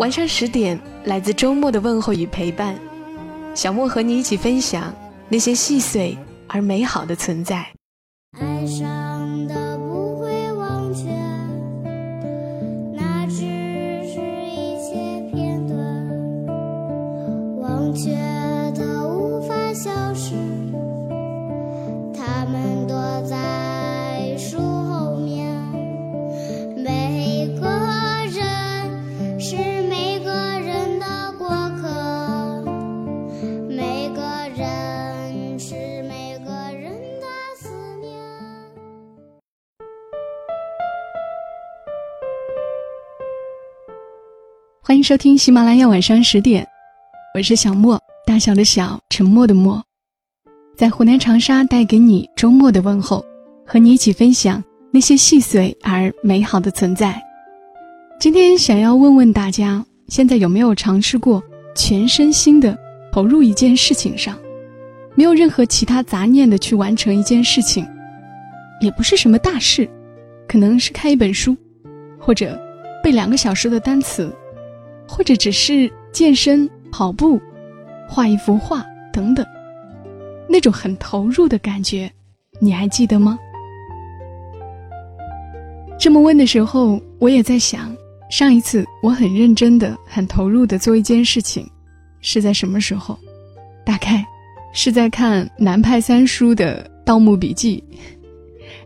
[0.00, 2.74] 晚上十点，来自周末的问候与陪伴，
[3.54, 4.94] 小莫和你一起分享
[5.28, 6.16] 那些细碎
[6.48, 7.70] 而美好的存在。
[8.30, 8.88] 爱上
[45.00, 46.62] 迎收听喜马拉雅晚上十点，
[47.34, 49.82] 我是小莫，大小的小，沉默的默，
[50.76, 53.24] 在湖南长沙带给你周末的问候，
[53.66, 54.62] 和你一起分享
[54.92, 57.18] 那些细碎而美好的存在。
[58.20, 61.42] 今天想要问问大家，现在有没有尝试过
[61.74, 62.78] 全身心的
[63.10, 64.36] 投入一件事情上，
[65.14, 67.88] 没有任何其他杂念的去完成一件事情，
[68.82, 69.88] 也不是什么大事，
[70.46, 71.56] 可能是看一本书，
[72.18, 72.60] 或者
[73.02, 74.30] 背两个小时的单词。
[75.10, 77.40] 或者只是健身、跑步、
[78.08, 79.44] 画一幅画等等，
[80.48, 82.08] 那种很投入的感觉，
[82.60, 83.36] 你还记得吗？
[85.98, 87.94] 这么问的时候，我也在想，
[88.30, 91.68] 上一次我很认真的、很投入的做一件事情，
[92.20, 93.18] 是在什么时候？
[93.84, 94.24] 大概
[94.72, 97.82] 是在看南派三叔的《盗墓笔记》，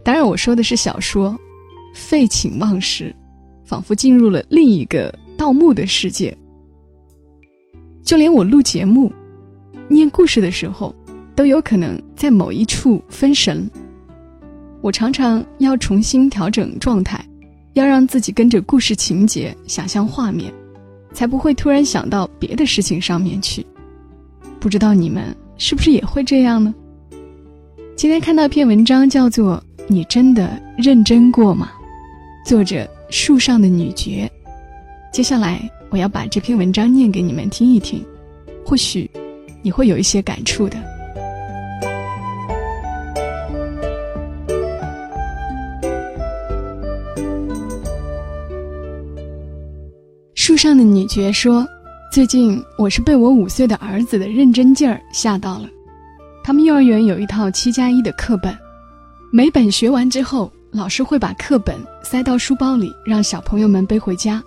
[0.02, 1.38] 当然我说的是小说，
[1.94, 3.14] 废寝忘食，
[3.66, 5.14] 仿佛进入了另一个。
[5.36, 6.36] 盗墓的世界，
[8.02, 9.12] 就连我录节目、
[9.88, 10.94] 念故事的时候，
[11.34, 13.68] 都有可能在某一处分神。
[14.80, 17.24] 我常常要重新调整状态，
[17.72, 20.52] 要让自己跟着故事情节想象画面，
[21.12, 23.64] 才不会突然想到别的事情上面去。
[24.60, 26.74] 不知道你们是不是也会这样呢？
[27.96, 31.70] 今天看到一篇文章，叫做《你真的认真过吗》，
[32.48, 34.30] 作者树上的女爵。
[35.14, 38.04] 接下来我要把这篇文章念给你们听一听，
[38.66, 39.08] 或许
[39.62, 40.76] 你会有一些感触的。
[50.34, 51.64] 树上的女爵说
[52.12, 55.68] ：“最近我是被我五岁的儿子的认真劲儿吓到了。
[56.42, 58.52] 他们幼儿园有一套七加一的课本，
[59.30, 64.42] 每本学完之后，老师会把课本塞到书包里，让小朋友们背回家。”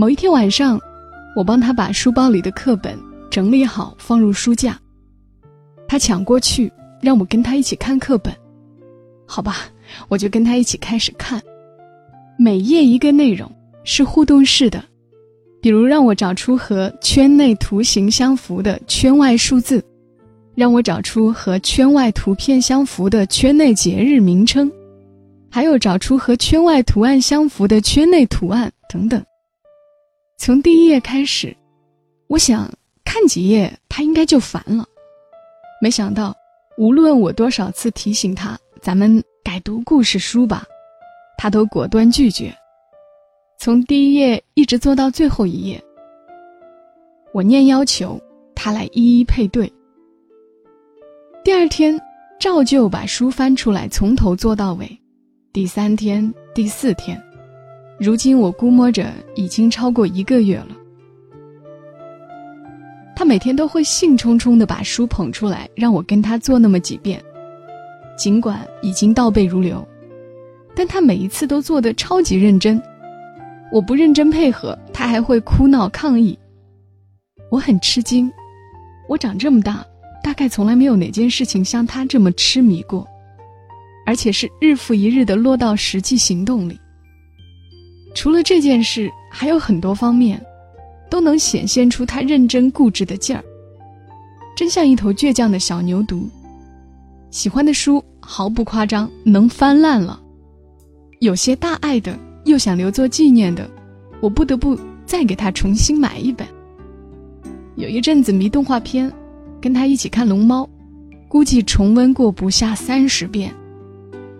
[0.00, 0.80] 某一天晚上，
[1.34, 2.96] 我帮他把书包里的课本
[3.28, 4.78] 整理好，放入书架。
[5.88, 6.72] 他抢过去，
[7.02, 8.32] 让我跟他一起看课本。
[9.26, 9.66] 好吧，
[10.06, 11.42] 我就跟他一起开始看。
[12.38, 13.50] 每页一个内容，
[13.82, 14.80] 是互动式的，
[15.60, 19.84] 比如让我找出和圈内图形相符的圈外数字，
[20.54, 24.70] 让我找出和圈外图片相符的圈内节日名称，
[25.50, 29.20] 还有找出和圈外图案相符的圈内图案等等。
[30.38, 31.54] 从第一页开始，
[32.28, 32.70] 我想
[33.04, 34.86] 看几页他应该就烦了。
[35.82, 36.34] 没想到，
[36.78, 40.64] 无论我多少次提醒他，咱们改读故事书吧，
[41.36, 42.54] 他都果断拒绝。
[43.58, 45.82] 从第一页一直做到最后一页，
[47.34, 48.18] 我念要求，
[48.54, 49.70] 他来一一配对。
[51.42, 52.00] 第二天，
[52.38, 54.98] 照旧把书翻出来，从头做到尾。
[55.52, 57.20] 第三天、第四天。
[57.98, 60.68] 如今我估摸着已经超过一个月了。
[63.16, 67.20] 他每天都会兴冲冲地把书捧出来，让我跟他做那么几遍。
[68.16, 69.86] 尽管已经倒背如流，
[70.74, 72.80] 但他每一次都做得超级认真。
[73.72, 76.38] 我不认真配合，他还会哭闹抗议。
[77.50, 78.30] 我很吃惊，
[79.08, 79.84] 我长这么大，
[80.22, 83.06] 大概从来没有哪件事情像他这么痴迷过，
[84.06, 86.78] 而且是日复一日地落到实际行动里。
[88.14, 90.40] 除了这件事，还有很多方面，
[91.10, 93.44] 都能显现出他认真固执的劲儿。
[94.56, 96.24] 真像一头倔强的小牛犊，
[97.30, 100.20] 喜欢的书毫不夸张能翻烂了，
[101.20, 103.70] 有些大爱的又想留作纪念的，
[104.20, 104.76] 我不得不
[105.06, 106.46] 再给他重新买一本。
[107.76, 109.12] 有一阵子迷动画片，
[109.60, 110.64] 跟他一起看《龙猫》，
[111.28, 113.54] 估计重温过不下三十遍。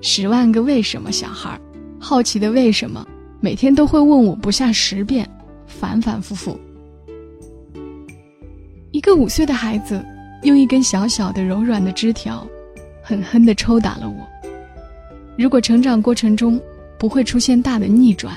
[0.00, 1.60] 十万个为什么，小孩
[2.00, 3.06] 好奇的为什么，
[3.40, 5.28] 每天都会问我不下十遍，
[5.66, 6.58] 反反复复。
[8.90, 10.04] 一个五岁的孩子，
[10.42, 12.44] 用一根小小的柔软的枝条，
[13.00, 14.26] 狠狠地抽打了我。
[15.36, 16.60] 如果成长过程中
[16.98, 18.36] 不会出现大的逆转，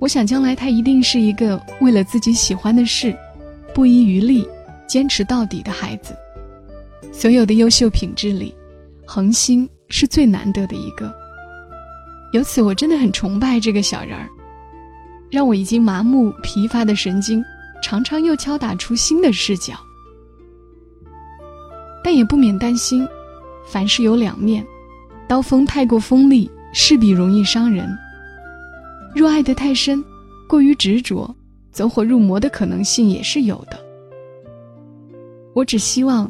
[0.00, 3.16] 我想将来他一定是一个为了自己喜欢的事，
[3.72, 4.44] 不遗余力、
[4.88, 6.16] 坚持到底的孩子。
[7.12, 8.52] 所有的优秀品质里，
[9.06, 11.14] 恒心是最难得的一个。
[12.34, 14.28] 由此，我真的很崇拜这个小人儿，
[15.30, 17.42] 让我已经麻木疲乏的神经。
[17.80, 19.74] 常常又敲打出新的视角，
[22.02, 23.06] 但也不免担心，
[23.66, 24.66] 凡事有两面，
[25.28, 27.86] 刀锋太过锋利，势必容易伤人。
[29.14, 30.02] 若爱得太深，
[30.48, 31.32] 过于执着，
[31.70, 33.78] 走火入魔的可能性也是有的。
[35.54, 36.28] 我只希望，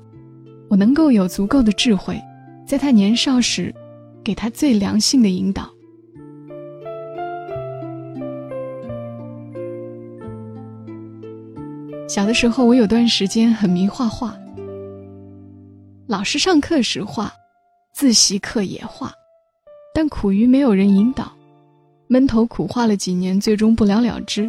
[0.68, 2.20] 我能够有足够的智慧，
[2.66, 3.72] 在他年少时，
[4.24, 5.73] 给他最良性的引导。
[12.14, 14.38] 小的时候，我有段时间很迷画画。
[16.06, 17.34] 老师上课时画，
[17.92, 19.12] 自习课也画，
[19.92, 21.32] 但苦于没有人引导，
[22.06, 24.48] 闷头苦画了几年，最终不了了之。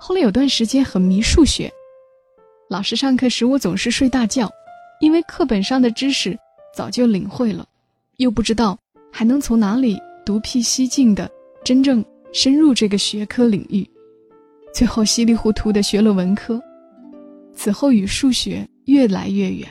[0.00, 1.72] 后来有段时间很迷数学，
[2.68, 4.50] 老师上课时我总是睡大觉，
[4.98, 6.36] 因为课本上的知识
[6.74, 7.64] 早就领会了，
[8.16, 8.76] 又不知道
[9.12, 9.96] 还能从哪里
[10.26, 11.30] 独辟蹊径的
[11.64, 13.88] 真正深入这个学科领域。
[14.74, 16.60] 最后稀里糊涂的学了文科，
[17.54, 19.68] 此后与数学越来越远。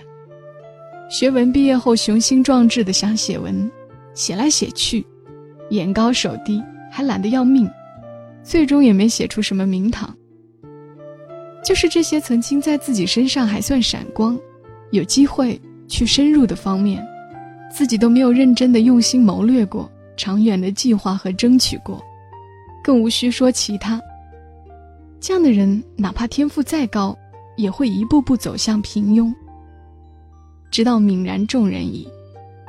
[1.09, 3.69] 学文毕业后雄心壮志的想写文，
[4.13, 5.05] 写来写去，
[5.71, 7.69] 眼高手低，还懒得要命，
[8.43, 10.15] 最终也没写出什么名堂。
[11.61, 14.39] 就是这些曾经在自己身上还算闪光，
[14.91, 17.05] 有机会去深入的方面，
[17.69, 22.01] 自己都没有认真的用心谋略过，长远的计划和争取过，
[22.81, 24.01] 更无需说其他。
[25.25, 27.17] 这样的人，哪怕天赋再高，
[27.55, 29.33] 也会一步步走向平庸。
[30.69, 32.05] 直到泯然众人矣，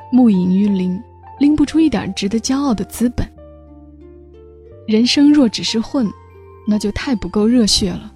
[0.09, 0.97] 木隐于林，
[1.37, 3.29] 拎不出一点值得骄傲的资本。
[4.87, 6.09] 人生若只是混，
[6.65, 8.13] 那就太不够热血了。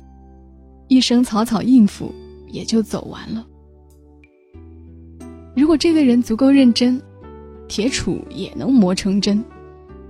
[0.88, 2.16] 一生草草应付，
[2.48, 3.46] 也就走完了。
[5.54, 7.02] 如果这个人足够认真，
[7.68, 9.44] 铁杵也能磨成针。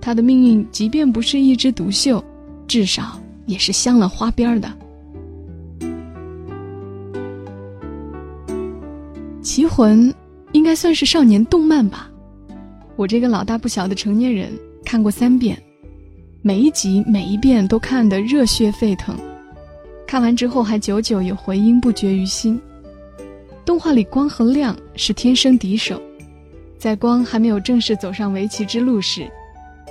[0.00, 2.24] 他的命运，即便不是一枝独秀，
[2.68, 3.20] 至少。
[3.50, 4.72] 也是镶了花边的。
[9.42, 10.08] 《棋魂》
[10.52, 12.08] 应该算是少年动漫吧，
[12.94, 14.52] 我这个老大不小的成年人
[14.84, 15.60] 看过三遍，
[16.42, 19.16] 每一集每一遍都看得热血沸腾，
[20.06, 22.60] 看完之后还久久有回音不绝于心。
[23.64, 26.00] 动画里光和亮是天生敌手，
[26.78, 29.28] 在光还没有正式走上围棋之路时。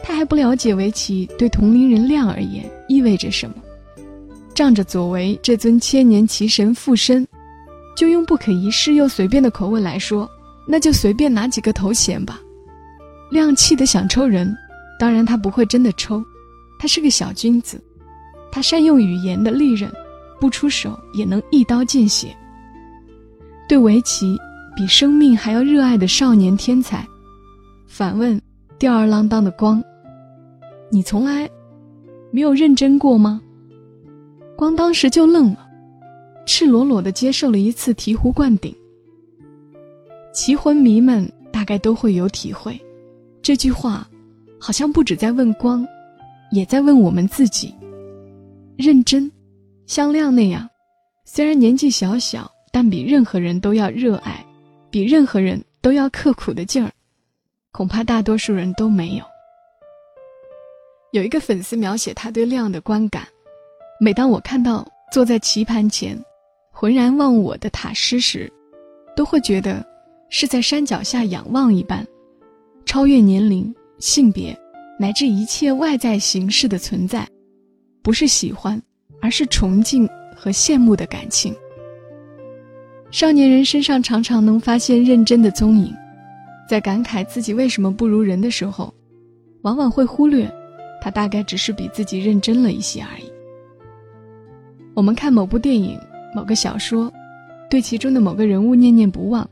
[0.01, 3.55] 他还不了解围棋对同龄人亮而言意味着什么，
[4.53, 7.25] 仗着左为这尊千年奇神附身，
[7.95, 10.29] 就用不可一世又随便的口吻来说，
[10.67, 12.41] 那就随便拿几个头衔吧。
[13.31, 14.53] 亮气的想抽人，
[14.99, 16.21] 当然他不会真的抽，
[16.79, 17.79] 他是个小君子，
[18.51, 19.89] 他善用语言的利刃，
[20.39, 22.35] 不出手也能一刀见血。
[23.67, 24.35] 对围棋
[24.75, 27.05] 比生命还要热爱的少年天才，
[27.87, 28.41] 反问
[28.79, 29.83] 吊儿郎当的光。
[30.89, 31.47] 你从来
[32.31, 33.41] 没有认真过吗？
[34.55, 35.67] 光当时就愣了，
[36.45, 38.75] 赤裸裸的接受了一次醍醐灌顶。
[40.33, 42.79] 棋魂迷们大概都会有体会，
[43.41, 44.07] 这句话
[44.59, 45.87] 好像不止在问光，
[46.51, 47.73] 也在问我们自己。
[48.77, 49.29] 认真，
[49.87, 50.69] 像亮那样，
[51.25, 54.45] 虽然年纪小小，但比任何人都要热爱，
[54.89, 56.91] 比任何人都要刻苦的劲儿，
[57.71, 59.23] 恐怕大多数人都没有。
[61.11, 63.27] 有一个粉丝描写他对亮的观感：
[63.99, 66.15] 每当我看到坐在棋盘前，
[66.71, 68.51] 浑然忘我的塔师时，
[69.15, 69.83] 都会觉得
[70.29, 72.05] 是在山脚下仰望一般，
[72.85, 74.55] 超越年龄、性别，
[74.99, 77.27] 乃至一切外在形式的存在，
[78.03, 78.79] 不是喜欢，
[79.19, 81.55] 而是崇敬和羡慕的感情。
[83.09, 85.91] 少年人身上常常能发现认真的踪影，
[86.69, 88.93] 在感慨自己为什么不如人的时候，
[89.63, 90.47] 往往会忽略。
[91.01, 93.31] 他大概只是比自己认真了一些而已。
[94.93, 95.99] 我们看某部电影、
[96.35, 97.11] 某个小说，
[97.69, 99.49] 对其中的某个人物念念不忘，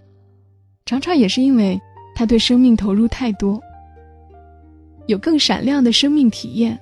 [0.85, 1.79] 常常也是因为
[2.15, 3.61] 他对生命投入太多。
[5.05, 6.77] 有更闪亮的生命体验，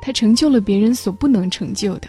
[0.00, 2.08] 他成就了别人所不能成就的。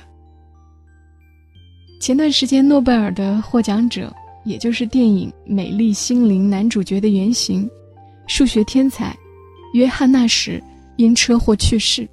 [2.00, 7.67] 前段时间，诺贝尔的获奖者，也就是电影《美丽心灵》男主角的原型，
[8.27, 9.15] 数学天才
[9.74, 10.62] 约翰纳什
[10.97, 12.01] 因车祸去世，《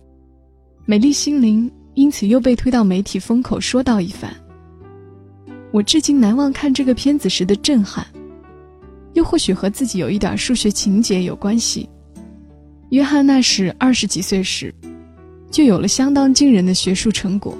[0.85, 4.35] 美丽心灵》因此又被推到媒体风口说道一番。
[5.71, 8.07] 我至今难忘看这个片子时的震撼，
[9.15, 11.89] 又或许和自己有一点数学情节有关系。
[12.91, 14.75] 约翰那时二十几岁时，
[15.51, 17.57] 就有了相当惊人的学术成果，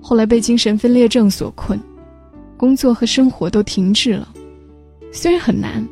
[0.00, 1.78] 后来被精神分裂症所困，
[2.56, 4.28] 工作和生活都停滞了。
[5.12, 5.86] 虽然很难，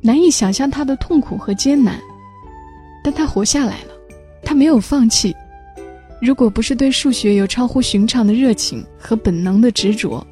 [0.00, 1.98] 难以想象他的痛苦和艰难，
[3.02, 3.92] 但他活下来了，
[4.42, 5.34] 他没有放弃。
[6.20, 10.24] 如果不是对数学有超乎寻常的热情和本能的执着，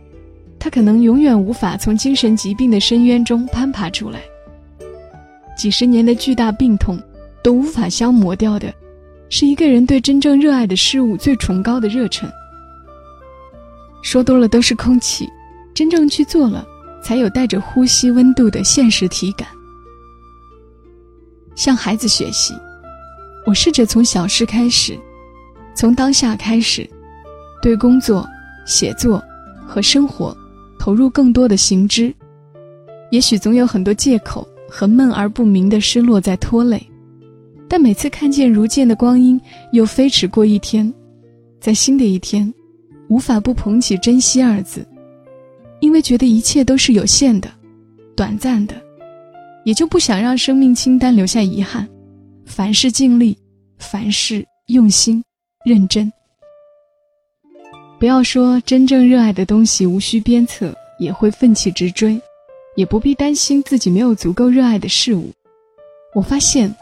[0.59, 4.21] 他可能永远无法从精神疾病的深渊中攀爬出来。
[5.57, 6.99] 几十年的巨大病痛
[7.43, 8.73] 都无法消磨掉的，
[9.29, 12.31] 是一个人对真正热爱的事物最崇高的热忱。
[14.03, 15.29] 说多了都是空气，
[15.75, 16.65] 真正去做了，
[17.03, 19.49] 才有带着呼吸温度的现实体感。
[21.61, 22.55] 向孩子学习，
[23.45, 24.99] 我试着从小事开始，
[25.75, 26.88] 从当下开始，
[27.61, 28.26] 对工作、
[28.64, 29.23] 写作
[29.67, 30.35] 和生活。
[30.79, 32.11] 投入更多的行知，
[33.11, 36.83] 也许总有很多借口和闷而不明的失落在拖累，
[37.69, 39.38] 但每次看见如箭的光阴
[39.73, 40.90] 又飞驰过一天，
[41.61, 42.50] 在新的一天，
[43.09, 44.83] 无法不捧起珍惜二字，
[45.81, 47.50] 因为觉得一切都是有限的、
[48.17, 48.75] 短暂的，
[49.64, 51.88] 也就不想让生命清单留下遗憾，
[52.47, 53.37] 凡事尽力，
[53.79, 55.23] 凡事用心
[55.64, 56.11] 认真。
[57.99, 62.19] 不要说真正热爱的东西无需鞭策也会奋起直追，
[62.75, 65.31] 也不必担心自己没有足够热爱的事物。
[66.14, 66.75] 我发现，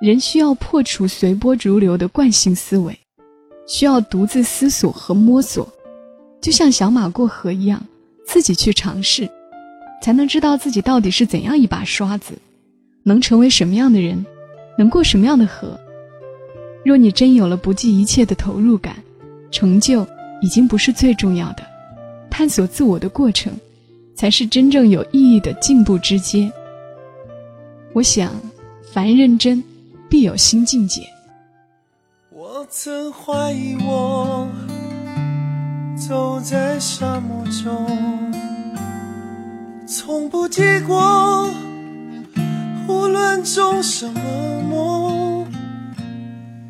[0.00, 2.96] 人需要破除随波逐流的惯性思维，
[3.66, 5.68] 需要独自思索和摸索，
[6.40, 7.84] 就像小马过河一样，
[8.24, 9.28] 自己去尝试，
[10.02, 12.38] 才能知道自己到底是怎样一把刷子，
[13.02, 14.24] 能成为什么样的人，
[14.78, 15.78] 能过什么样的河。
[16.84, 18.96] 若你真有了不计一切的投入感，
[19.50, 20.06] 成就。
[20.42, 21.66] 已经不是最重要的，
[22.30, 23.50] 探索自我的过程，
[24.14, 26.52] 才是真正有意义的进步之阶。
[27.94, 28.30] 我想，
[28.92, 29.64] 凡认真，
[30.10, 31.00] 必有新境界。
[32.30, 34.46] 我曾怀疑我
[35.96, 37.86] 走在沙漠中，
[39.86, 41.48] 从不结果，
[42.88, 44.20] 无论种什么
[44.62, 45.46] 梦，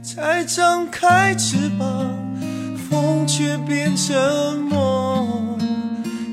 [0.02, 2.14] 才张开翅膀。
[2.88, 4.14] 风却变成
[4.62, 5.58] 梦，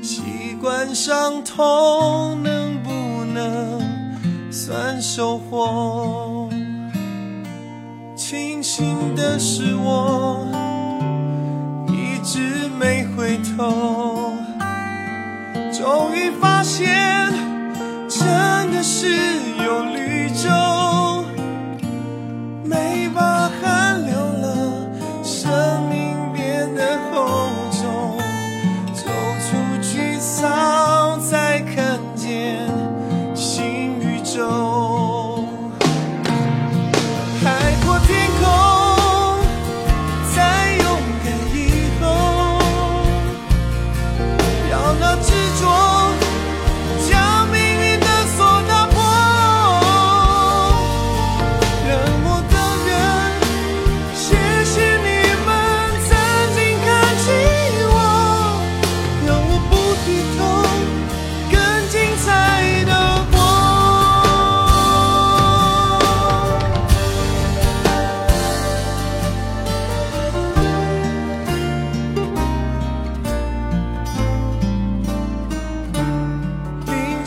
[0.00, 0.22] 习
[0.60, 2.90] 惯伤痛，能不
[3.34, 3.82] 能
[4.52, 6.48] 算收获？
[8.14, 10.46] 庆幸的是，我
[11.88, 14.13] 一直没回头，
[15.84, 17.30] 终于发现，
[18.08, 19.33] 真的是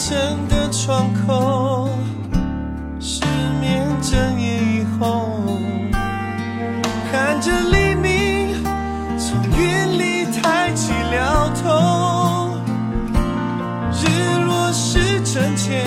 [0.10, 1.90] 真的窗口
[2.98, 3.26] 失
[3.60, 5.34] 眠整夜以后
[7.12, 8.64] 看着黎明
[9.20, 12.58] 从云里抬起了头
[13.92, 15.86] 日落是真天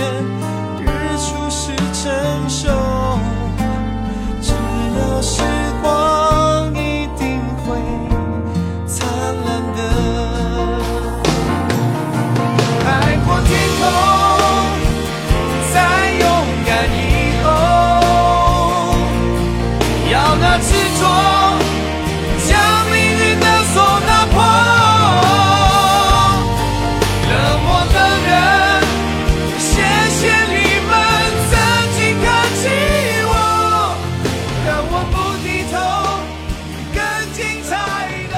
[20.59, 21.07] 执着
[22.49, 22.51] 将
[22.91, 23.77] 命运的锁
[24.07, 24.35] 打破
[27.29, 28.31] 冷漠的人
[29.59, 29.71] 谢
[30.11, 30.91] 谢你们
[31.51, 31.53] 曾
[31.97, 32.27] 经看
[32.57, 32.63] 起
[33.27, 33.33] 我
[34.91, 35.15] 我不
[35.45, 35.75] 低头
[36.95, 36.99] 更
[37.33, 37.71] 精彩
[38.33, 38.35] 的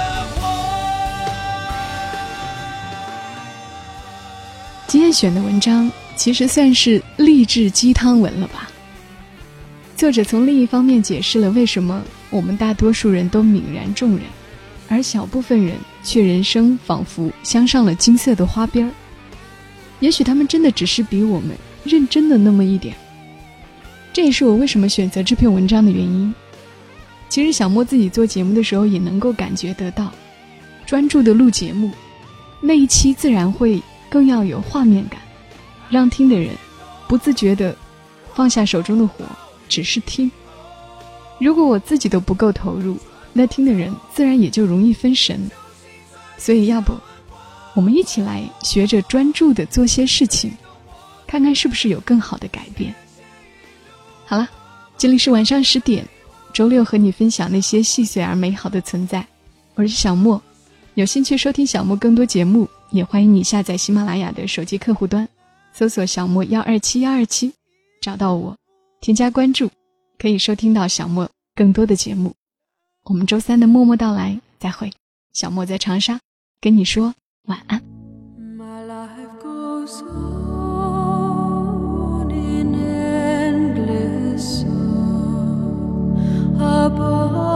[4.87, 8.62] 今天选的文章其实算是励志鸡汤文了吧？
[10.03, 14.23] 作者从另一方面解释了为什么我们大多数人都泯然众人，
[14.89, 18.91] 而小部分人却人生仿佛镶上了金色的花边儿。
[20.01, 22.97] 也许他们真的只是比我们认真的那么一点。
[24.13, 26.35] 这也是我为什么选择这篇文章的原因。
[27.29, 30.13] 其实小莫自己做节目的时候也能够感觉得到，
[30.85, 31.89] 专注的录节目，
[32.61, 33.81] 那一期自然会
[34.11, 35.21] 更要有画面感，
[35.89, 36.49] 让听的人
[37.07, 37.77] 不自觉的
[38.35, 39.25] 放下手中的活，
[39.73, 40.31] 只是听。
[41.41, 42.99] 如果我自己都不够投入，
[43.33, 45.51] 那听的人自然也就容易分神。
[46.37, 46.93] 所以要不。
[47.75, 50.53] 我们一起来学着专注的做些事情，
[51.27, 52.95] 看看是不是有更好的改变。
[54.27, 54.47] 好了，
[54.99, 56.07] 这里是晚上十点，
[56.53, 59.27] 周六和你分享那些细碎而美好的存在。
[59.75, 60.39] 我是小莫，
[60.97, 65.27] 有兴趣收听小莫更多节目，也欢迎你下载喜马拉雅的手机客户端，
[65.73, 67.51] 搜索“小莫幺二七幺二七”，
[68.03, 68.55] 找到我，
[69.03, 69.69] 添加关注，
[70.17, 72.33] 可以收听到小莫更多的节目。
[73.03, 74.93] 我们周三的默默到来，再会。
[75.33, 76.21] 小莫在长沙
[76.61, 77.13] 跟你说。
[77.47, 77.83] 晚安。
[86.95, 87.52] through all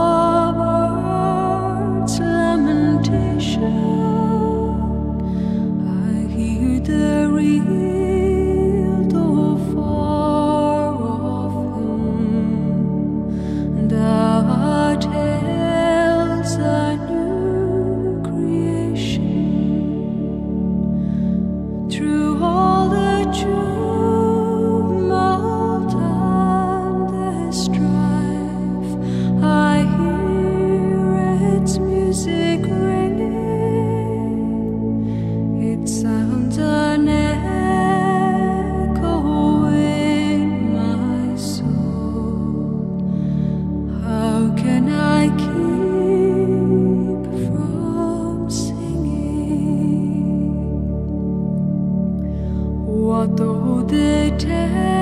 [53.35, 54.96] 都得摘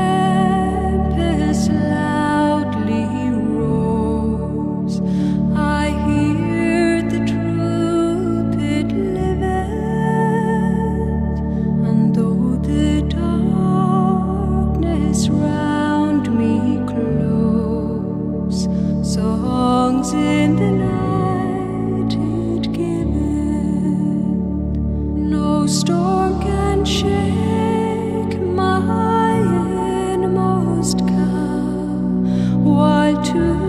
[33.26, 33.65] to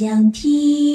[0.00, 0.89] 想听。